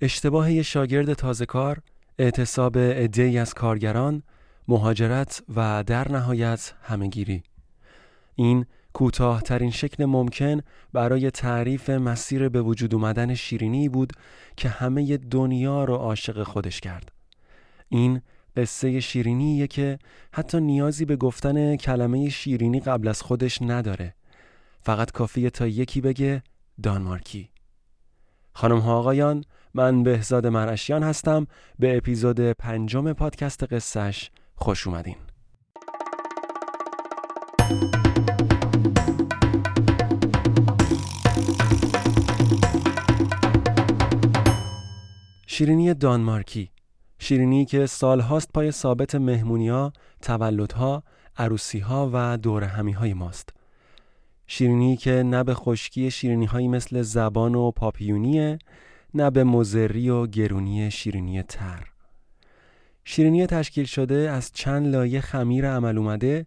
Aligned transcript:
اشتباه 0.00 0.52
یه 0.52 0.62
شاگرد 0.62 1.14
تازه 1.14 1.46
کار، 1.46 1.78
اعتصاب 2.18 2.78
عده‌ای 2.78 3.38
از 3.38 3.54
کارگران، 3.54 4.22
مهاجرت 4.68 5.42
و 5.56 5.84
در 5.86 6.12
نهایت 6.12 6.74
همهگیری. 6.82 7.42
این 8.34 8.66
کوتاهترین 8.92 9.70
شکل 9.70 10.04
ممکن 10.04 10.60
برای 10.92 11.30
تعریف 11.30 11.90
مسیر 11.90 12.48
به 12.48 12.62
وجود 12.62 12.94
اومدن 12.94 13.34
شیرینی 13.34 13.88
بود 13.88 14.12
که 14.56 14.68
همه 14.68 15.16
دنیا 15.16 15.84
رو 15.84 15.94
عاشق 15.94 16.42
خودش 16.42 16.80
کرد. 16.80 17.12
این 17.88 18.20
قصه 18.56 19.00
شیرینیه 19.00 19.66
که 19.66 19.98
حتی 20.32 20.60
نیازی 20.60 21.04
به 21.04 21.16
گفتن 21.16 21.76
کلمه 21.76 22.28
شیرینی 22.28 22.80
قبل 22.80 23.08
از 23.08 23.22
خودش 23.22 23.62
نداره. 23.62 24.14
فقط 24.80 25.10
کافیه 25.10 25.50
تا 25.50 25.66
یکی 25.66 26.00
بگه 26.00 26.42
دانمارکی. 26.82 27.50
خانم 28.52 28.78
ها 28.78 28.98
آقایان 28.98 29.44
من 29.76 30.02
بهزاد 30.02 30.46
مرشیان 30.46 31.02
هستم. 31.02 31.46
به 31.78 31.96
اپیزود 31.96 32.40
پنجم 32.40 33.12
پادکست 33.12 33.72
قصهش 33.72 34.30
خوش 34.54 34.86
اومدین. 34.86 35.16
شیرینی 45.46 45.94
دانمارکی. 45.94 46.70
شیرینی 47.18 47.64
که 47.64 47.86
سالهاست 47.86 48.52
پای 48.52 48.70
ثابت 48.70 49.14
مهمونیا، 49.14 49.92
تولدها، 50.22 51.02
عروسیها 51.36 52.10
و 52.12 52.36
دور 52.36 52.64
همی 52.64 52.92
های 52.92 53.14
ماست. 53.14 53.48
شیرینی 54.46 54.96
که 54.96 55.10
نه 55.10 55.44
به 55.44 55.54
خشکی 55.54 56.10
شیرینی 56.10 56.46
هایی 56.46 56.68
مثل 56.68 57.02
زبان 57.02 57.54
و 57.54 57.70
پاپیونیه 57.70 58.58
نه 59.16 59.30
به 59.30 59.44
مزری 59.44 60.08
و 60.08 60.26
گرونی 60.26 60.90
شیرینی 60.90 61.42
تر 61.42 61.84
شیرینی 63.04 63.46
تشکیل 63.46 63.84
شده 63.84 64.30
از 64.30 64.52
چند 64.52 64.86
لایه 64.86 65.20
خمیر 65.20 65.70
عمل 65.70 65.98
اومده 65.98 66.46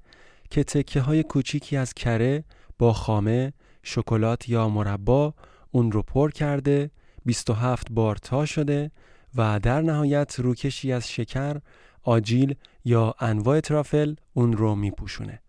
که 0.50 0.64
تکه 0.64 1.02
های 1.02 1.24
کوچیکی 1.24 1.78
از 1.78 1.94
کره 1.94 2.44
با 2.80 2.94
خامه، 2.94 3.54
شکلات 3.84 4.50
یا 4.50 4.70
مربا 4.70 5.34
اون 5.72 5.92
رو 5.92 6.02
پر 6.02 6.32
کرده 6.32 6.92
27 7.26 7.88
بار 7.92 8.16
تا 8.16 8.46
شده 8.46 8.92
و 9.36 9.60
در 9.60 9.82
نهایت 9.82 10.36
روکشی 10.40 10.92
از 10.92 11.12
شکر، 11.12 11.58
آجیل 12.04 12.56
یا 12.86 13.16
انواع 13.20 13.60
ترافل 13.60 14.16
اون 14.34 14.54
رو 14.54 14.76
میپوشونه. 14.76 15.42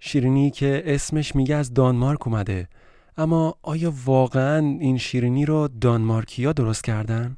شیرینی 0.00 0.50
که 0.50 0.82
اسمش 0.86 1.36
میگه 1.36 1.54
از 1.54 1.74
دانمارک 1.74 2.26
اومده 2.26 2.68
اما 3.18 3.54
آیا 3.62 3.92
واقعا 4.04 4.58
این 4.58 4.98
شیرینی 4.98 5.44
رو 5.44 5.68
دانمارکیا 5.80 6.52
درست 6.52 6.84
کردن؟ 6.84 7.36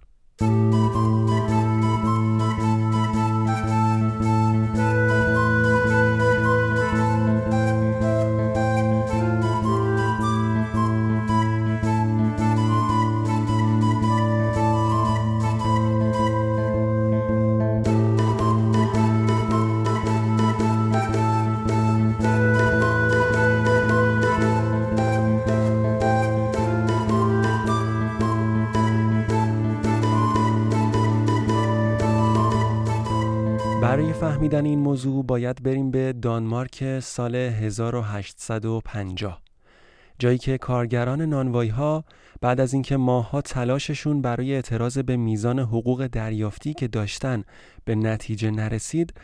فهمیدن 34.40 34.64
این 34.64 34.78
موضوع 34.78 35.24
باید 35.24 35.62
بریم 35.62 35.90
به 35.90 36.12
دانمارک 36.12 37.00
سال 37.00 37.34
1850 37.34 39.42
جایی 40.18 40.38
که 40.38 40.58
کارگران 40.58 41.22
نانوایی 41.22 41.70
ها 41.70 42.04
بعد 42.40 42.60
از 42.60 42.72
اینکه 42.72 42.96
ماها 42.96 43.40
تلاششون 43.40 44.22
برای 44.22 44.54
اعتراض 44.54 44.98
به 44.98 45.16
میزان 45.16 45.58
حقوق 45.58 46.06
دریافتی 46.06 46.74
که 46.74 46.88
داشتن 46.88 47.44
به 47.84 47.94
نتیجه 47.94 48.50
نرسید 48.50 49.14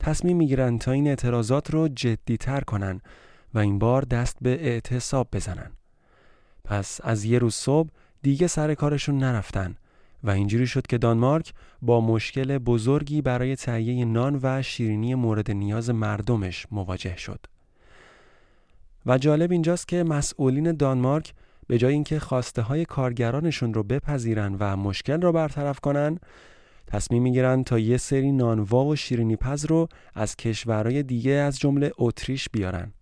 تصمیم 0.00 0.36
می‌گیرن 0.36 0.78
تا 0.78 0.92
این 0.92 1.08
اعتراضات 1.08 1.70
رو 1.70 1.88
تر 2.40 2.60
کنن 2.60 3.00
و 3.54 3.58
این 3.58 3.78
بار 3.78 4.02
دست 4.02 4.36
به 4.40 4.50
اعتصاب 4.50 5.28
بزنن. 5.32 5.70
پس 6.64 7.00
از 7.04 7.24
یه 7.24 7.38
روز 7.38 7.54
صبح 7.54 7.90
دیگه 8.22 8.46
سر 8.46 8.74
کارشون 8.74 9.18
نرفتن. 9.18 9.76
و 10.24 10.30
اینجوری 10.30 10.66
شد 10.66 10.86
که 10.86 10.98
دانمارک 10.98 11.54
با 11.82 12.00
مشکل 12.00 12.58
بزرگی 12.58 13.22
برای 13.22 13.56
تهیه 13.56 14.04
نان 14.04 14.40
و 14.42 14.62
شیرینی 14.62 15.14
مورد 15.14 15.50
نیاز 15.50 15.90
مردمش 15.90 16.66
مواجه 16.70 17.16
شد. 17.16 17.46
و 19.06 19.18
جالب 19.18 19.52
اینجاست 19.52 19.88
که 19.88 20.02
مسئولین 20.02 20.72
دانمارک 20.72 21.34
به 21.66 21.78
جای 21.78 21.92
اینکه 21.92 22.18
خواسته 22.18 22.62
های 22.62 22.84
کارگرانشون 22.84 23.74
رو 23.74 23.82
بپذیرن 23.82 24.56
و 24.60 24.76
مشکل 24.76 25.20
رو 25.20 25.32
برطرف 25.32 25.80
کنن 25.80 26.18
تصمیم 26.86 27.22
می‌گیرن 27.22 27.64
تا 27.64 27.78
یه 27.78 27.96
سری 27.96 28.32
نانوا 28.32 28.84
و 28.84 28.96
شیرینی 28.96 29.36
پز 29.36 29.64
رو 29.64 29.88
از 30.14 30.36
کشورهای 30.36 31.02
دیگه 31.02 31.32
از 31.32 31.58
جمله 31.58 31.92
اتریش 31.98 32.48
بیارن. 32.48 32.92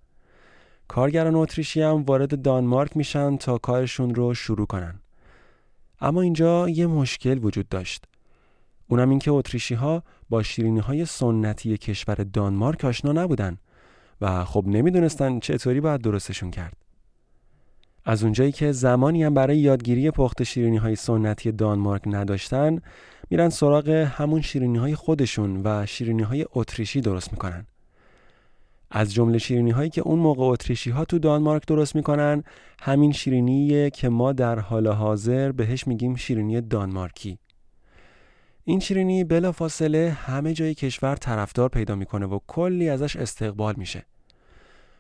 کارگران 0.89 1.35
اتریشی 1.35 1.83
هم 1.83 2.03
وارد 2.03 2.43
دانمارک 2.43 2.97
میشن 2.97 3.37
تا 3.37 3.59
کارشون 3.59 4.15
رو 4.15 4.35
شروع 4.35 4.67
کنن. 4.67 5.00
اما 6.01 6.21
اینجا 6.21 6.69
یه 6.69 6.87
مشکل 6.87 7.45
وجود 7.45 7.69
داشت. 7.69 8.05
اونم 8.89 9.11
اینکه 9.11 9.31
اتریشی 9.31 9.75
ها 9.75 10.03
با 10.31 10.43
شیرینی 10.43 10.81
های 10.81 11.05
سنتی 11.05 11.79
کشور 11.79 12.15
دانمارک 12.15 12.85
آشنا 12.85 13.13
نبودن 13.13 13.59
و 14.21 14.45
خب 14.45 14.65
نمی‌دونستن 14.67 15.41
چطوری 15.41 15.81
باید 15.81 16.01
درستشون 16.01 16.51
کرد. 16.51 16.77
از 18.05 18.23
اونجایی 18.23 18.53
که 18.53 18.73
زمانی 18.73 19.25
هم 19.25 19.35
برای 19.35 19.59
یادگیری 19.59 20.11
پخت 20.11 20.43
شیرینی 20.43 20.77
های 20.77 20.97
سنتی 20.97 21.53
دانمارک 21.53 22.03
نداشتن 22.07 22.79
میرن 23.31 23.49
سراغ 23.49 23.89
همون 23.89 24.41
شیرینی 24.41 24.79
های 24.79 24.95
خودشون 24.95 25.61
و 25.65 25.87
شیرینی 25.87 26.23
های 26.23 26.47
اتریشی 26.53 27.01
درست 27.01 27.33
می‌کنن. 27.33 27.67
از 28.91 29.15
جمله 29.15 29.39
شیرینی 29.39 29.71
هایی 29.71 29.91
که 29.91 30.01
اون 30.01 30.19
موقع 30.19 30.45
اتریشی 30.45 30.91
ها 30.91 31.05
تو 31.05 31.19
دانمارک 31.19 31.67
درست 31.67 31.97
می‌کنن 31.97 32.45
همین 32.81 33.13
شیرینیه 33.13 33.91
که 33.91 34.09
ما 34.09 34.33
در 34.33 34.59
حال 34.59 34.87
حاضر 34.87 35.53
بهش 35.53 35.87
میگیم 35.87 36.17
شیرینی 36.17 36.61
دانمارکی. 36.61 37.39
این 38.65 38.81
شیرینی 38.81 39.25
بلا 39.25 39.53
فاصله 39.53 40.11
همه 40.11 40.53
جای 40.53 40.75
کشور 40.75 41.17
طرفدار 41.17 41.69
پیدا 41.69 41.95
می‌کنه 41.95 42.27
و 42.27 42.39
کلی 42.47 42.89
ازش 42.89 43.17
استقبال 43.17 43.75
میشه. 43.77 44.05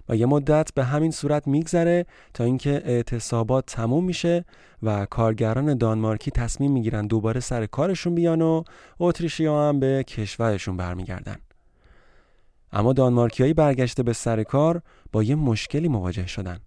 و 0.08 0.16
یه 0.16 0.26
مدت 0.26 0.74
به 0.74 0.84
همین 0.84 1.10
صورت 1.10 1.46
میگذره 1.46 2.06
تا 2.34 2.44
اینکه 2.44 2.82
اعتصابات 2.84 3.66
تموم 3.66 4.04
میشه 4.04 4.44
و 4.82 5.06
کارگران 5.06 5.78
دانمارکی 5.78 6.30
تصمیم 6.30 6.72
می‌گیرن 6.72 7.06
دوباره 7.06 7.40
سر 7.40 7.66
کارشون 7.66 8.14
بیان 8.14 8.42
و 8.42 8.62
اتریشی 9.00 9.46
ها 9.46 9.68
هم 9.68 9.80
به 9.80 10.04
کشورشون 10.04 10.76
برمیگردن. 10.76 11.36
اما 12.72 12.92
دانمارکیایی 12.92 13.54
برگشته 13.54 14.02
به 14.02 14.12
سر 14.12 14.42
کار 14.42 14.82
با 15.12 15.22
یه 15.22 15.34
مشکلی 15.34 15.88
مواجه 15.88 16.26
شدن. 16.26 16.58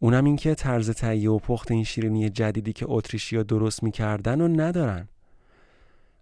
اونم 0.00 0.24
اینکه 0.24 0.54
طرز 0.54 0.90
تهیه 0.90 1.30
و 1.30 1.38
پخت 1.38 1.70
این 1.70 1.84
شیرینی 1.84 2.30
جدیدی 2.30 2.72
که 2.72 2.86
اتریشیا 2.88 3.42
درست 3.42 3.82
می‌کردن 3.82 4.40
و 4.40 4.48
ندارن. 4.48 5.08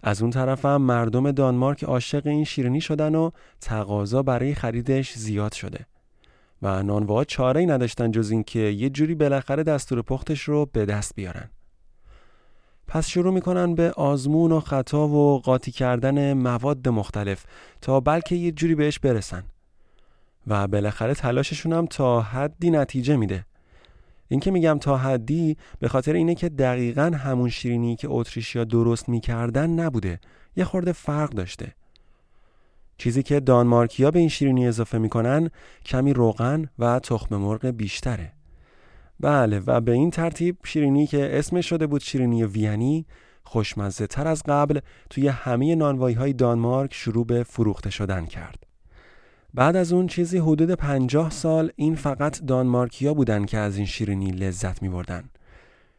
از 0.02 0.22
اون 0.22 0.30
طرف 0.30 0.64
هم 0.64 0.82
مردم 0.82 1.32
دانمارک 1.32 1.84
عاشق 1.84 2.26
این 2.26 2.44
شیرینی 2.44 2.80
شدن 2.80 3.14
و 3.14 3.30
تقاضا 3.60 4.22
برای 4.22 4.54
خریدش 4.54 5.14
زیاد 5.14 5.52
شده. 5.52 5.86
و 6.62 6.82
نانواها 6.82 7.24
چاره 7.24 7.60
ای 7.60 7.66
نداشتن 7.66 8.10
جز 8.10 8.30
اینکه 8.30 8.58
یه 8.58 8.90
جوری 8.90 9.14
بالاخره 9.14 9.62
دستور 9.62 10.02
پختش 10.02 10.40
رو 10.40 10.66
به 10.72 10.86
دست 10.86 11.14
بیارن. 11.14 11.50
پس 12.88 13.08
شروع 13.08 13.34
می‌کنن 13.34 13.74
به 13.74 13.90
آزمون 13.90 14.52
و 14.52 14.60
خطا 14.60 15.08
و 15.08 15.40
قاطی 15.40 15.70
کردن 15.70 16.32
مواد 16.32 16.88
مختلف 16.88 17.44
تا 17.80 18.00
بلکه 18.00 18.36
یه 18.36 18.52
جوری 18.52 18.74
بهش 18.74 18.98
برسن. 18.98 19.42
و 20.46 20.66
بالاخره 20.66 21.14
تلاششون 21.14 21.72
هم 21.72 21.86
تا 21.86 22.20
حدی 22.20 22.70
نتیجه 22.70 23.16
میده. 23.16 23.46
این 24.28 24.40
که 24.40 24.50
میگم 24.50 24.78
تا 24.78 24.96
حدی 24.96 25.56
به 25.78 25.88
خاطر 25.88 26.12
اینه 26.12 26.34
که 26.34 26.48
دقیقا 26.48 27.12
همون 27.14 27.48
شیرینی 27.48 27.96
که 27.96 28.08
اتریشیا 28.10 28.64
درست 28.64 29.08
می‌کردن 29.08 29.70
نبوده. 29.70 30.20
یه 30.56 30.64
خورده 30.64 30.92
فرق 30.92 31.30
داشته. 31.30 31.74
چیزی 32.98 33.22
که 33.22 33.40
دانمارکیا 33.40 34.10
به 34.10 34.18
این 34.18 34.28
شیرینی 34.28 34.66
اضافه 34.66 34.98
می‌کنن 34.98 35.50
کمی 35.84 36.12
روغن 36.12 36.68
و 36.78 36.98
تخم 36.98 37.36
مرغ 37.36 37.66
بیشتره. 37.66 38.32
بله 39.20 39.62
و 39.66 39.80
به 39.80 39.92
این 39.92 40.10
ترتیب 40.10 40.56
شیرینی 40.64 41.06
که 41.06 41.38
اسمش 41.38 41.68
شده 41.68 41.86
بود 41.86 42.00
شیرینی 42.00 42.44
وینی 42.44 43.06
خوشمزه 43.44 44.06
تر 44.06 44.28
از 44.28 44.42
قبل 44.48 44.80
توی 45.10 45.28
همه 45.28 45.74
نانوایی 45.74 46.16
های 46.16 46.32
دانمارک 46.32 46.94
شروع 46.94 47.26
به 47.26 47.42
فروخته 47.42 47.90
شدن 47.90 48.26
کرد. 48.26 48.66
بعد 49.54 49.76
از 49.76 49.92
اون 49.92 50.06
چیزی 50.06 50.38
حدود 50.38 50.70
پنجاه 50.70 51.30
سال 51.30 51.72
این 51.76 51.94
فقط 51.94 52.44
دانمارکیا 52.44 53.14
بودن 53.14 53.44
که 53.44 53.58
از 53.58 53.76
این 53.76 53.86
شیرینی 53.86 54.30
لذت 54.30 54.82
می 54.82 54.88
بردن. 54.88 55.24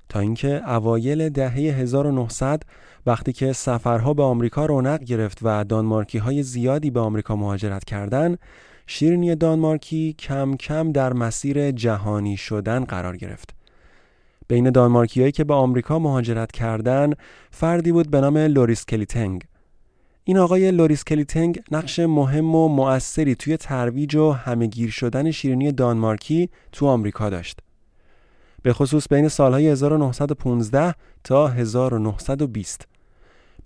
تا 0.10 0.20
اینکه 0.20 0.70
اوایل 0.70 1.30
دهه 1.30 1.54
1900 1.54 2.64
وقتی 3.06 3.34
که 3.34 3.54
سفرها 3.54 4.14
به 4.14 4.24
آمریکا 4.24 4.66
رونق 4.66 5.04
گرفت 5.04 5.40
و 5.42 5.64
دانمارکی 5.64 6.18
های 6.18 6.44
زیادی 6.44 6.92
به 6.92 7.00
آمریکا 7.00 7.36
مهاجرت 7.36 7.86
کردند 7.86 8.40
شیرینی 8.88 9.36
دانمارکی 9.36 10.16
کم 10.20 10.56
کم 10.56 10.92
در 10.92 11.14
مسیر 11.14 11.72
جهانی 11.72 12.38
شدن 12.38 12.84
قرار 12.84 13.18
گرفت. 13.18 13.56
بین 14.48 14.70
دانمارکیایی 14.70 15.32
که 15.32 15.44
به 15.44 15.54
آمریکا 15.54 16.00
مهاجرت 16.00 16.52
کردند 16.52 17.18
فردی 17.52 17.92
بود 17.92 18.12
به 18.12 18.22
نام 18.22 18.38
لوریس 18.38 18.86
کلیتنگ. 18.86 19.44
این 20.24 20.38
آقای 20.38 20.72
لوریس 20.72 21.04
کلیتنگ 21.04 21.64
نقش 21.72 22.00
مهم 22.00 22.56
و 22.56 22.68
مؤثری 22.68 23.36
توی 23.36 23.58
ترویج 23.58 24.16
و 24.16 24.32
همهگیر 24.32 24.90
شدن 24.90 25.32
شیرینی 25.32 25.72
دانمارکی 25.72 26.50
تو 26.72 26.88
آمریکا 26.88 27.30
داشت. 27.30 27.60
به 28.64 28.74
خصوص 28.74 29.08
بین 29.10 29.28
سالهای 29.28 29.68
1915 29.68 30.96
تا 31.24 31.48
1920 31.48 32.88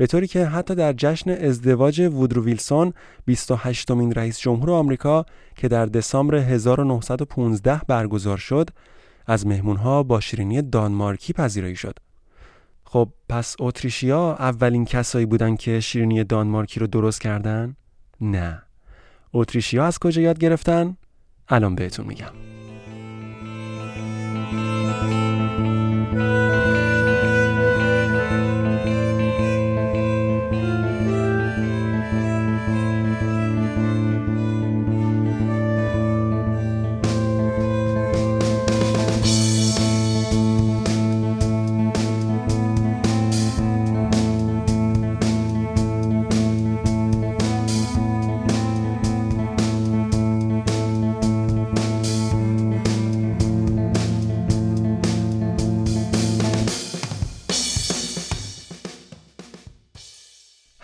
به 0.01 0.07
طوری 0.07 0.27
که 0.27 0.45
حتی 0.45 0.75
در 0.75 0.93
جشن 0.93 1.29
ازدواج 1.29 2.01
وودرو 2.01 2.43
ویلسون 2.43 2.93
28 3.25 3.91
مین 3.91 4.11
رئیس 4.11 4.39
جمهور 4.39 4.71
آمریکا 4.71 5.25
که 5.55 5.67
در 5.67 5.85
دسامبر 5.85 6.35
1915 6.35 7.81
برگزار 7.87 8.37
شد 8.37 8.69
از 9.27 9.47
مهمونها 9.47 10.03
با 10.03 10.19
شیرینی 10.19 10.61
دانمارکی 10.61 11.33
پذیرایی 11.33 11.75
شد. 11.75 11.99
خب 12.83 13.09
پس 13.29 13.55
اتریشیا 13.59 14.35
اولین 14.39 14.85
کسایی 14.85 15.25
بودن 15.25 15.55
که 15.55 15.79
شیرینی 15.79 16.23
دانمارکی 16.23 16.79
رو 16.79 16.87
درست 16.87 17.21
کردن؟ 17.21 17.75
نه. 18.21 18.61
اتریشیا 19.33 19.85
از 19.85 19.99
کجا 19.99 20.21
یاد 20.21 20.39
گرفتن؟ 20.39 20.97
الان 21.49 21.75
بهتون 21.75 22.07
میگم. 22.07 22.50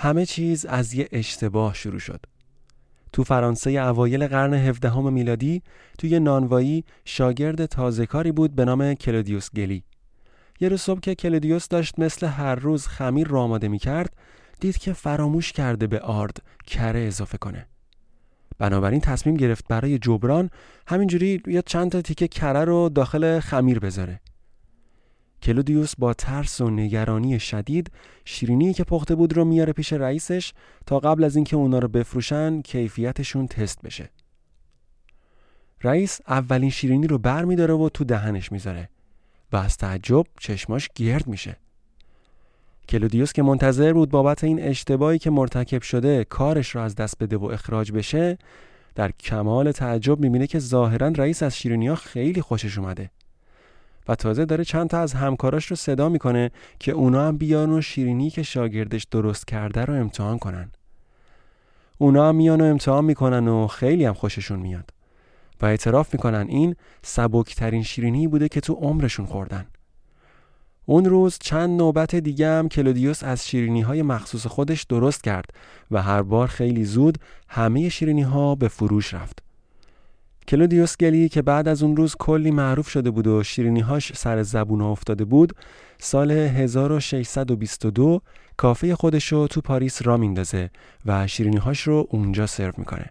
همه 0.08 0.26
چیز 0.26 0.66
از 0.66 0.94
یه 0.94 1.08
اشتباه 1.12 1.74
شروع 1.74 2.00
شد. 2.00 2.26
تو 3.14 3.24
فرانسه 3.24 3.70
اوایل 3.70 4.28
قرن 4.28 4.54
17 4.54 5.00
میلادی 5.00 5.62
توی 5.98 6.20
نانوایی 6.20 6.84
شاگرد 7.06 7.66
تازهکاری 7.66 8.32
بود 8.32 8.56
به 8.56 8.66
نام 8.66 8.94
کلودیوس 8.94 9.50
گلی. 9.56 9.84
یه 10.60 10.70
روز 10.70 10.82
صبح 10.82 11.00
که 11.00 11.16
کلودیوس 11.16 11.68
داشت 11.68 12.00
مثل 12.00 12.28
هر 12.28 12.56
روز 12.56 12.88
خمیر 12.88 13.28
را 13.28 13.42
آماده 13.42 13.68
می 13.68 13.80
کرد 13.80 14.16
دید 14.60 14.78
که 14.78 14.94
فراموش 14.94 15.52
کرده 15.52 15.88
به 15.88 16.00
آرد 16.00 16.42
کره 16.68 17.00
اضافه 17.00 17.38
کنه. 17.38 17.68
بنابراین 18.58 19.02
تصمیم 19.02 19.36
گرفت 19.36 19.68
برای 19.68 19.98
جبران 19.98 20.50
همینجوری 20.88 21.42
یا 21.48 21.62
چند 21.62 21.92
تا 21.92 22.02
تیکه 22.02 22.28
کره 22.28 22.66
رو 22.66 22.90
داخل 22.90 23.40
خمیر 23.40 23.80
بذاره. 23.80 24.20
کلودیوس 25.42 25.94
با 25.98 26.14
ترس 26.14 26.62
و 26.62 26.70
نگرانی 26.70 27.40
شدید 27.40 27.92
شیرینی 28.26 28.74
که 28.74 28.84
پخته 28.84 29.16
بود 29.16 29.34
رو 29.34 29.46
میاره 29.46 29.74
پیش 29.74 29.94
رئیسش 29.94 30.54
تا 30.86 31.00
قبل 31.00 31.24
از 31.24 31.36
اینکه 31.36 31.56
اونا 31.56 31.80
رو 31.80 31.88
بفروشن 31.88 32.62
کیفیتشون 32.62 33.48
تست 33.48 33.82
بشه. 33.82 34.10
رئیس 35.84 36.20
اولین 36.28 36.70
شیرینی 36.70 37.08
رو 37.08 37.18
بر 37.18 37.46
میداره 37.46 37.74
و 37.74 37.90
تو 37.90 38.04
دهنش 38.04 38.52
می‌ذاره 38.52 38.90
و 39.52 39.58
از 39.58 39.78
تعجب 39.78 40.26
چشماش 40.40 40.90
گرد 40.96 41.28
میشه. 41.28 41.58
کلودیوس 42.90 43.34
که 43.34 43.44
منتظر 43.44 43.94
بود 43.94 44.10
بابت 44.10 44.44
این 44.44 44.62
اشتباهی 44.62 45.20
که 45.20 45.30
مرتکب 45.30 45.82
شده 45.82 46.24
کارش 46.24 46.70
رو 46.70 46.82
از 46.82 46.96
دست 46.96 47.18
بده 47.20 47.38
و 47.38 47.46
اخراج 47.46 47.92
بشه 47.92 48.38
در 48.96 49.12
کمال 49.12 49.72
تعجب 49.72 50.20
می‌بینه 50.20 50.48
که 50.48 50.60
ظاهرا 50.60 51.08
رئیس 51.08 51.44
از 51.44 51.58
شیرینی 51.58 51.88
ها 51.88 51.96
خیلی 51.96 52.42
خوشش 52.42 52.78
اومده. 52.78 53.10
و 54.08 54.16
تازه 54.16 54.46
داره 54.46 54.64
چند 54.64 54.90
تا 54.90 55.00
از 55.00 55.14
همکاراش 55.14 55.66
رو 55.66 55.76
صدا 55.76 56.10
می‌کنه 56.10 56.52
که 56.80 56.92
اونا 56.92 57.28
هم 57.28 57.38
بیان 57.38 57.72
و 57.72 57.82
شیرینی 57.82 58.30
که 58.30 58.44
شاگردش 58.44 59.04
درست 59.04 59.48
کرده 59.48 59.86
رو 59.86 59.94
امتحان 59.94 60.38
کنن. 60.38 60.72
اونا 61.98 62.30
هم 62.30 62.36
میان 62.36 62.62
و 62.62 62.64
امتحان 62.64 63.06
می‌کنن 63.06 63.48
و 63.48 63.68
خیلی 63.68 64.06
هم 64.06 64.14
خوششون 64.14 64.60
میاد. 64.60 64.90
و 65.62 65.66
اعتراف 65.66 66.14
می‌کنن 66.14 66.46
این 66.50 66.76
سبکترین 67.02 67.84
شیرینی 67.84 68.28
بوده 68.28 68.50
که 68.50 68.62
تو 68.62 68.74
عمرشون 68.74 69.26
خوردن. 69.26 69.66
اون 70.86 71.06
روز 71.06 71.38
چند 71.40 71.70
نوبت 71.70 72.16
دیگه 72.16 72.48
هم 72.48 72.70
کلودیوس 72.70 73.24
از 73.24 73.48
شیرینی 73.48 73.82
های 73.82 74.02
مخصوص 74.02 74.48
خودش 74.48 74.84
درست 74.84 75.24
کرد 75.24 75.46
و 75.92 76.02
هر 76.02 76.22
بار 76.22 76.48
خیلی 76.48 76.86
زود 76.86 77.18
همه 77.50 77.90
شیرینی 77.90 78.22
ها 78.22 78.56
به 78.56 78.68
فروش 78.68 79.14
رفت. 79.14 79.47
کلودیوس 80.48 80.98
گلی 80.98 81.30
که 81.30 81.42
بعد 81.42 81.68
از 81.68 81.84
اون 81.84 81.98
روز 81.98 82.16
کلی 82.16 82.52
معروف 82.52 82.90
شده 82.90 83.12
بود 83.12 83.28
و 83.28 83.44
شیرینیهاش 83.44 84.14
سر 84.14 84.44
زبون 84.44 84.82
افتاده 84.82 85.26
بود 85.26 85.54
سال 86.00 86.32
1622 86.32 88.22
کافه 88.58 88.96
خودش 88.96 89.32
رو 89.32 89.48
تو 89.48 89.62
پاریس 89.62 90.02
راه 90.06 90.18
میندازه 90.18 90.70
و 91.06 91.28
شیرینیهاش 91.28 91.82
رو 91.82 92.08
اونجا 92.10 92.46
سرو 92.46 92.74
می‌کنه. 92.78 93.06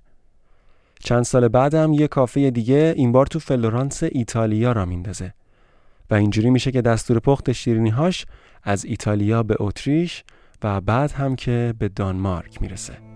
چند 1.01 1.23
سال 1.23 1.49
بعدم 1.49 1.93
یه 1.93 2.09
کافه 2.09 2.51
دیگه 2.51 2.95
این 2.97 3.13
بار 3.13 3.27
تو 3.27 3.39
فلورانس 3.39 4.03
ایتالیا 4.03 4.73
راه 4.73 4.85
میندازه 4.85 5.35
و 6.11 6.15
اینجوری 6.15 6.51
میشه 6.51 6.73
که 6.73 6.83
دستور 6.83 7.19
پخت 7.19 7.53
شیرینیهاش 7.53 8.27
از 8.63 8.85
ایتالیا 8.85 9.43
به 9.43 9.57
اتریش 9.61 10.25
و 10.63 10.81
بعد 10.81 11.13
هم 11.13 11.37
که 11.37 11.75
به 11.79 11.89
دانمارک 11.89 12.63
می‌رسه. 12.63 13.16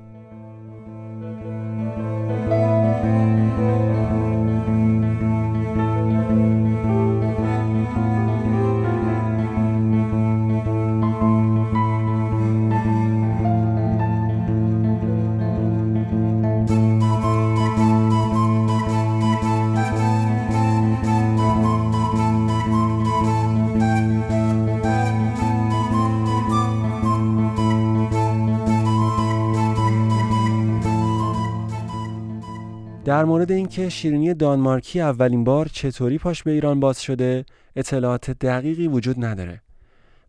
در 33.21 33.27
مورد 33.27 33.53
اینکه 33.53 33.89
شیرینی 33.89 34.35
دانمارکی 34.35 35.00
اولین 35.00 35.45
بار 35.45 35.69
چطوری 35.73 36.19
پاش 36.19 36.43
به 36.43 36.50
ایران 36.50 36.81
باز 36.81 37.03
شده 37.03 37.45
اطلاعات 37.77 38.31
دقیقی 38.31 38.89
وجود 38.89 39.25
نداره. 39.25 39.62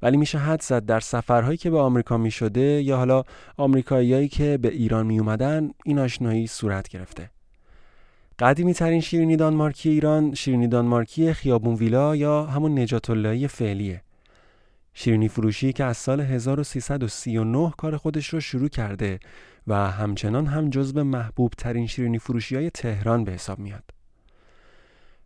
ولی 0.02 0.18
میشه 0.18 0.38
حد 0.38 0.62
زد 0.62 0.86
در 0.86 1.00
سفرهایی 1.00 1.58
که 1.58 1.70
به 1.70 1.80
آمریکا 1.80 2.18
می 2.18 2.32
شده 2.32 2.62
یا 2.62 2.98
حالا 2.98 3.24
آمریکاییایی 3.58 4.28
که 4.28 4.58
به 4.58 4.68
ایران 4.68 5.06
می 5.06 5.20
اومدن 5.20 5.72
این 5.86 6.00
آشنایی 6.00 6.48
صورت 6.48 6.90
گرفته. 6.90 7.30
قدیمی 8.40 8.74
ترین 8.74 9.02
شیرینی 9.02 9.36
دانمارکی 9.36 9.90
ایران 9.90 10.34
شیرینی 10.34 10.68
دانمارکی 10.68 11.34
خیابون 11.34 11.76
ویلا 11.76 12.16
یا 12.16 12.46
همون 12.46 12.80
نجات 12.80 13.10
اللهی 13.10 13.48
فعلیه. 13.48 14.02
شیرینی 14.94 15.28
فروشی 15.28 15.74
که 15.74 15.84
از 15.84 15.98
سال 15.98 16.22
1339 16.22 17.74
کار 17.78 17.98
خودش 17.98 18.28
رو 18.28 18.40
شروع 18.40 18.70
کرده 18.70 19.20
و 19.68 19.92
همچنان 19.92 20.46
هم 20.46 20.70
جزو 20.70 21.04
محبوب 21.04 21.54
ترین 21.58 21.88
شیرینی 21.88 22.20
فروشی 22.20 22.56
های 22.56 22.70
تهران 22.70 23.24
به 23.24 23.32
حساب 23.32 23.60
میاد. 23.60 23.84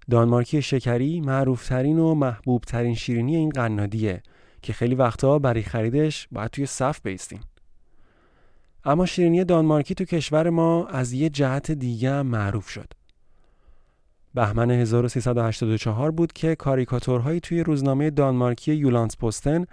دانمارکی 0.09 0.61
شکری 0.61 1.21
معروف 1.21 1.67
ترین 1.67 1.99
و 1.99 2.15
محبوب 2.15 2.61
ترین 2.61 2.95
شیرینی 2.95 3.35
این 3.35 3.49
قنادیه 3.49 4.23
که 4.61 4.73
خیلی 4.73 4.95
وقتها 4.95 5.39
برای 5.39 5.63
خریدش 5.63 6.27
باید 6.31 6.51
توی 6.51 6.65
صف 6.65 7.01
بیستیم. 7.01 7.41
اما 8.85 9.05
شیرینی 9.05 9.43
دانمارکی 9.43 9.95
تو 9.95 10.05
کشور 10.05 10.49
ما 10.49 10.87
از 10.87 11.13
یه 11.13 11.29
جهت 11.29 11.71
دیگه 11.71 12.21
معروف 12.21 12.69
شد. 12.69 12.93
بهمن 14.33 14.71
1384 14.71 16.11
بود 16.11 16.33
که 16.33 16.55
کاریکاتورهایی 16.55 17.39
توی 17.39 17.63
روزنامه 17.63 18.09
دانمارکی 18.09 18.73
یولانس 18.73 19.17
پستن 19.17 19.65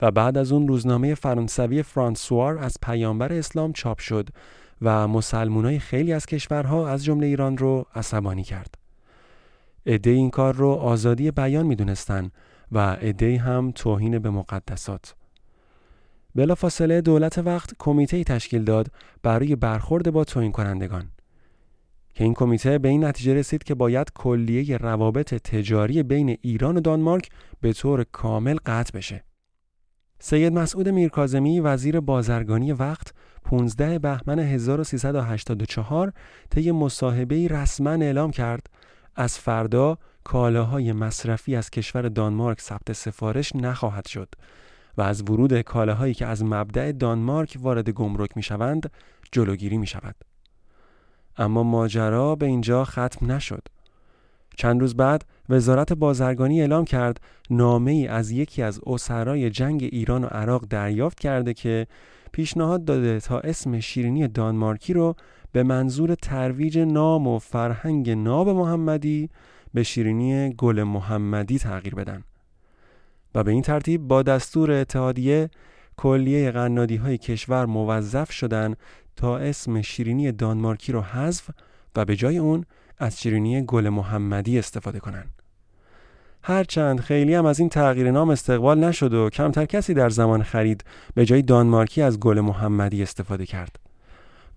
و 0.00 0.10
بعد 0.10 0.38
از 0.38 0.52
اون 0.52 0.68
روزنامه 0.68 1.14
فرانسوی 1.14 1.82
فرانسوار 1.82 2.58
از 2.58 2.76
پیامبر 2.82 3.32
اسلام 3.32 3.72
چاپ 3.72 3.98
شد 3.98 4.28
و 4.82 5.08
مسلمونای 5.08 5.78
خیلی 5.78 6.12
از 6.12 6.26
کشورها 6.26 6.88
از 6.88 7.04
جمله 7.04 7.26
ایران 7.26 7.58
رو 7.58 7.86
عصبانی 7.94 8.42
کرد. 8.42 8.74
عده 9.86 10.10
این 10.10 10.30
کار 10.30 10.54
رو 10.54 10.68
آزادی 10.68 11.30
بیان 11.30 11.66
می‌دونستن 11.66 12.30
و 12.72 12.78
عدهای 12.78 13.36
هم 13.36 13.72
توهین 13.74 14.18
به 14.18 14.30
مقدسات 14.30 15.14
بلافاصله 16.34 17.00
دولت 17.00 17.38
وقت 17.38 17.74
کمیته 17.78 18.24
تشکیل 18.24 18.64
داد 18.64 18.86
برای 19.22 19.56
برخورد 19.56 20.10
با 20.10 20.24
توهین 20.24 20.52
کنندگان 20.52 21.08
که 22.14 22.24
این 22.24 22.34
کمیته 22.34 22.78
به 22.78 22.88
این 22.88 23.04
نتیجه 23.04 23.34
رسید 23.34 23.64
که 23.64 23.74
باید 23.74 24.12
کلیه 24.14 24.76
روابط 24.76 25.34
تجاری 25.34 26.02
بین 26.02 26.38
ایران 26.42 26.76
و 26.76 26.80
دانمارک 26.80 27.30
به 27.60 27.72
طور 27.72 28.04
کامل 28.12 28.56
قطع 28.66 28.98
بشه. 28.98 29.24
سید 30.20 30.52
مسعود 30.52 30.88
میرکازمی 30.88 31.60
وزیر 31.60 32.00
بازرگانی 32.00 32.72
وقت 32.72 33.14
15 33.44 33.98
بهمن 33.98 34.38
1384 34.38 36.12
طی 36.50 36.70
مصاحبه 36.70 37.48
رسما 37.48 37.90
اعلام 37.90 38.30
کرد 38.30 38.66
از 39.16 39.38
فردا 39.38 39.98
کالاهای 40.24 40.92
مصرفی 40.92 41.56
از 41.56 41.70
کشور 41.70 42.08
دانمارک 42.08 42.60
ثبت 42.60 42.92
سفارش 42.92 43.56
نخواهد 43.56 44.06
شد 44.08 44.28
و 44.96 45.02
از 45.02 45.22
ورود 45.22 45.60
کالاهایی 45.60 46.14
که 46.14 46.26
از 46.26 46.44
مبدع 46.44 46.92
دانمارک 46.92 47.56
وارد 47.60 47.90
گمرک 47.90 48.36
می 48.36 48.42
شوند 48.42 48.90
جلوگیری 49.32 49.78
می 49.78 49.86
شود. 49.86 50.14
اما 51.36 51.62
ماجرا 51.62 52.34
به 52.36 52.46
اینجا 52.46 52.84
ختم 52.84 53.32
نشد. 53.32 53.62
چند 54.58 54.80
روز 54.80 54.96
بعد 54.96 55.24
وزارت 55.48 55.92
بازرگانی 55.92 56.60
اعلام 56.60 56.84
کرد 56.84 57.20
نامه 57.50 57.90
ای 57.90 58.06
از 58.06 58.30
یکی 58.30 58.62
از 58.62 58.80
اسرای 58.86 59.50
جنگ 59.50 59.88
ایران 59.92 60.24
و 60.24 60.26
عراق 60.26 60.66
دریافت 60.70 61.20
کرده 61.20 61.54
که 61.54 61.86
پیشنهاد 62.32 62.84
داده 62.84 63.20
تا 63.20 63.38
اسم 63.38 63.80
شیرینی 63.80 64.28
دانمارکی 64.28 64.92
رو 64.92 65.14
به 65.52 65.62
منظور 65.62 66.14
ترویج 66.14 66.78
نام 66.78 67.26
و 67.26 67.38
فرهنگ 67.38 68.10
ناب 68.10 68.48
محمدی 68.48 69.30
به 69.74 69.82
شیرینی 69.82 70.54
گل 70.54 70.82
محمدی 70.82 71.58
تغییر 71.58 71.94
بدن. 71.94 72.24
و 73.34 73.44
به 73.44 73.50
این 73.50 73.62
ترتیب 73.62 74.00
با 74.00 74.22
دستور 74.22 74.70
اتحادیه 74.70 75.50
کلیه 75.96 76.50
قنادی 76.50 76.96
های 76.96 77.18
کشور 77.18 77.66
موظف 77.66 78.32
شدن 78.32 78.74
تا 79.16 79.38
اسم 79.38 79.82
شیرینی 79.82 80.32
دانمارکی 80.32 80.92
رو 80.92 81.00
حذف 81.00 81.50
و 81.96 82.04
به 82.04 82.16
جای 82.16 82.38
اون 82.38 82.64
از 82.98 83.20
شیرینی 83.20 83.62
گل 83.62 83.88
محمدی 83.88 84.58
استفاده 84.58 85.00
کنند. 85.00 85.42
هرچند 86.42 87.00
خیلی 87.00 87.34
هم 87.34 87.46
از 87.46 87.60
این 87.60 87.68
تغییر 87.68 88.10
نام 88.10 88.30
استقبال 88.30 88.78
نشد 88.78 89.14
و 89.14 89.30
کمتر 89.30 89.64
کسی 89.64 89.94
در 89.94 90.10
زمان 90.10 90.42
خرید 90.42 90.84
به 91.14 91.24
جای 91.24 91.42
دانمارکی 91.42 92.02
از 92.02 92.20
گل 92.20 92.40
محمدی 92.40 93.02
استفاده 93.02 93.46
کرد 93.46 93.78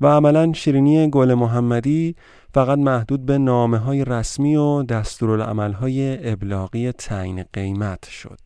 و 0.01 0.07
عملا 0.07 0.53
شیرینی 0.53 1.10
گل 1.10 1.33
محمدی 1.33 2.15
فقط 2.53 2.77
محدود 2.77 3.25
به 3.25 3.38
نامه 3.38 3.77
های 3.77 4.05
رسمی 4.05 4.55
و 4.55 4.83
دستورالعمل 4.83 5.71
های 5.71 6.29
ابلاغی 6.31 6.91
تعیین 6.91 7.43
قیمت 7.53 8.07
شد. 8.07 8.39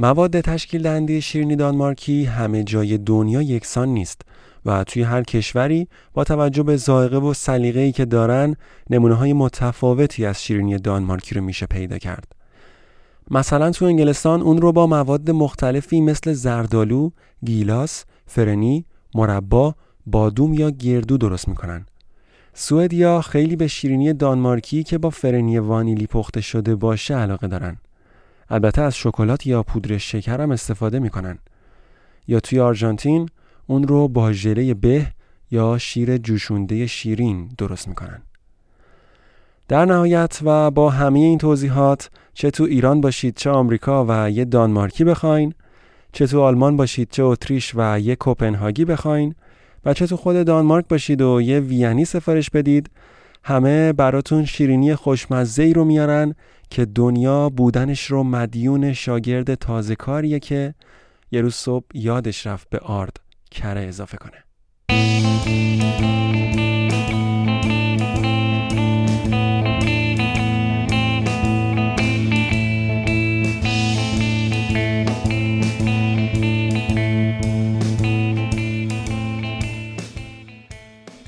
مواد 0.00 0.40
تشکیل 0.40 0.82
دهنده 0.82 1.20
شیرینی 1.20 1.56
دانمارکی 1.56 2.24
همه 2.24 2.64
جای 2.64 2.98
دنیا 2.98 3.42
یکسان 3.42 3.88
نیست 3.88 4.22
و 4.66 4.84
توی 4.84 5.02
هر 5.02 5.22
کشوری 5.22 5.88
با 6.14 6.24
توجه 6.24 6.62
به 6.62 6.76
ذائقه 6.76 7.16
و 7.16 7.34
سلیقه‌ای 7.34 7.92
که 7.92 8.04
دارن 8.04 8.56
نمونه 8.90 9.14
های 9.14 9.32
متفاوتی 9.32 10.26
از 10.26 10.42
شیرینی 10.42 10.76
دانمارکی 10.76 11.34
رو 11.34 11.40
میشه 11.40 11.66
پیدا 11.66 11.98
کرد. 11.98 12.32
مثلا 13.30 13.70
تو 13.70 13.84
انگلستان 13.84 14.42
اون 14.42 14.58
رو 14.58 14.72
با 14.72 14.86
مواد 14.86 15.30
مختلفی 15.30 16.00
مثل 16.00 16.32
زردالو، 16.32 17.10
گیلاس، 17.44 18.04
فرنی، 18.26 18.84
مربا، 19.14 19.74
بادوم 20.06 20.54
یا 20.54 20.70
گردو 20.70 21.18
درست 21.18 21.48
می‌کنن. 21.48 21.86
سوئدیا 22.54 23.20
خیلی 23.20 23.56
به 23.56 23.66
شیرینی 23.66 24.12
دانمارکی 24.12 24.82
که 24.82 24.98
با 24.98 25.10
فرنی 25.10 25.58
وانیلی 25.58 26.06
پخته 26.06 26.40
شده 26.40 26.74
باشه 26.74 27.14
علاقه 27.14 27.48
دارن. 27.48 27.76
البته 28.50 28.82
از 28.82 28.96
شکلات 28.96 29.46
یا 29.46 29.62
پودر 29.62 29.98
شکر 29.98 30.40
هم 30.40 30.50
استفاده 30.50 30.98
می‌کنن. 30.98 31.38
یا 32.28 32.40
توی 32.40 32.60
آرژانتین 32.60 33.28
اون 33.66 33.88
رو 33.88 34.08
با 34.08 34.32
ژله 34.32 34.74
به 34.74 35.06
یا 35.50 35.78
شیر 35.78 36.18
جوشونده 36.18 36.86
شیرین 36.86 37.50
درست 37.58 37.88
می‌کنن. 37.88 38.22
در 39.68 39.84
نهایت 39.84 40.38
و 40.44 40.70
با 40.70 40.90
همه 40.90 41.18
این 41.18 41.38
توضیحات 41.38 42.10
چه 42.34 42.50
تو 42.50 42.64
ایران 42.64 43.00
باشید 43.00 43.36
چه 43.36 43.50
آمریکا 43.50 44.06
و 44.08 44.30
یه 44.30 44.44
دانمارکی 44.44 45.04
بخواین 45.04 45.54
چه 46.12 46.26
تو 46.26 46.40
آلمان 46.40 46.76
باشید 46.76 47.08
چه 47.10 47.22
اتریش 47.22 47.72
و 47.76 48.00
یه 48.00 48.16
کوپنهاگی 48.16 48.84
بخواین 48.84 49.34
و 49.84 49.94
چه 49.94 50.06
تو 50.06 50.16
خود 50.16 50.46
دانمارک 50.46 50.88
باشید 50.88 51.20
و 51.22 51.40
یه 51.40 51.60
وینی 51.60 52.04
سفارش 52.04 52.50
بدید 52.50 52.90
همه 53.48 53.92
براتون 53.92 54.44
شیرینی 54.44 54.94
خوشمزه 54.94 55.62
ای 55.62 55.72
رو 55.72 55.84
میارن 55.84 56.34
که 56.70 56.84
دنیا 56.84 57.48
بودنش 57.48 58.06
رو 58.06 58.22
مدیون 58.22 58.92
شاگرد 58.92 59.54
تازه 59.54 59.96
کاریه 59.96 60.38
که 60.38 60.74
یه 61.30 61.40
روز 61.40 61.54
صبح 61.54 61.84
یادش 61.94 62.46
رفت 62.46 62.70
به 62.70 62.78
آرد 62.78 63.16
کره 63.50 63.80
اضافه 63.80 64.16
کنه. 64.16 64.44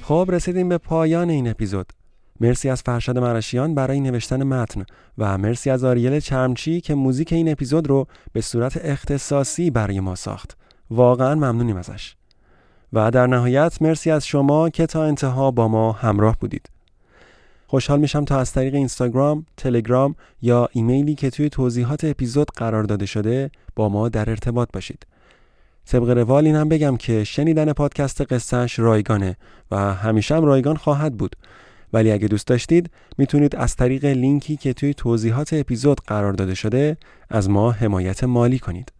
خب 0.02 0.28
رسیدیم 0.32 0.68
به 0.68 0.78
پایان 0.78 1.30
این 1.30 1.48
اپیزود. 1.48 1.99
مرسی 2.40 2.68
از 2.68 2.82
فرشاد 2.82 3.18
مرشیان 3.18 3.74
برای 3.74 4.00
نوشتن 4.00 4.42
متن 4.42 4.84
و 5.18 5.38
مرسی 5.38 5.70
از 5.70 5.84
آریل 5.84 6.20
چرمچی 6.20 6.80
که 6.80 6.94
موزیک 6.94 7.32
این 7.32 7.52
اپیزود 7.52 7.88
رو 7.88 8.06
به 8.32 8.40
صورت 8.40 8.80
اختصاصی 8.84 9.70
برای 9.70 10.00
ما 10.00 10.14
ساخت. 10.14 10.56
واقعا 10.90 11.34
ممنونیم 11.34 11.76
ازش. 11.76 12.14
و 12.92 13.10
در 13.10 13.26
نهایت 13.26 13.82
مرسی 13.82 14.10
از 14.10 14.26
شما 14.26 14.70
که 14.70 14.86
تا 14.86 15.04
انتها 15.04 15.50
با 15.50 15.68
ما 15.68 15.92
همراه 15.92 16.36
بودید. 16.40 16.70
خوشحال 17.66 18.00
میشم 18.00 18.24
تا 18.24 18.38
از 18.38 18.52
طریق 18.52 18.74
اینستاگرام، 18.74 19.46
تلگرام 19.56 20.14
یا 20.42 20.68
ایمیلی 20.72 21.14
که 21.14 21.30
توی 21.30 21.48
توضیحات 21.48 22.04
اپیزود 22.04 22.50
قرار 22.56 22.84
داده 22.84 23.06
شده 23.06 23.50
با 23.76 23.88
ما 23.88 24.08
در 24.08 24.30
ارتباط 24.30 24.68
باشید. 24.72 25.06
طبق 25.86 26.10
روال 26.10 26.46
این 26.46 26.56
هم 26.56 26.68
بگم 26.68 26.96
که 26.96 27.24
شنیدن 27.24 27.72
پادکست 27.72 28.32
قصهش 28.32 28.78
رایگانه 28.78 29.36
و 29.70 29.94
همیشه 29.94 30.36
هم 30.36 30.44
رایگان 30.44 30.76
خواهد 30.76 31.16
بود. 31.16 31.36
ولی 31.92 32.12
اگه 32.12 32.28
دوست 32.28 32.46
داشتید 32.46 32.90
می‌تونید 33.18 33.56
از 33.56 33.76
طریق 33.76 34.04
لینکی 34.04 34.56
که 34.56 34.72
توی 34.72 34.94
توضیحات 34.94 35.52
اپیزود 35.52 36.00
قرار 36.00 36.32
داده 36.32 36.54
شده 36.54 36.96
از 37.28 37.50
ما 37.50 37.72
حمایت 37.72 38.24
مالی 38.24 38.58
کنید. 38.58 38.92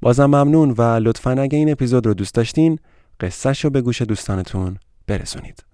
بازم 0.00 0.26
ممنون 0.26 0.70
و 0.70 0.82
لطفا 0.82 1.30
اگه 1.30 1.58
این 1.58 1.72
اپیزود 1.72 2.06
رو 2.06 2.14
دوست 2.14 2.34
داشتین 2.34 2.78
قصهش 3.20 3.64
رو 3.64 3.70
به 3.70 3.82
گوش 3.82 4.02
دوستانتون 4.02 4.76
برسونید. 5.06 5.73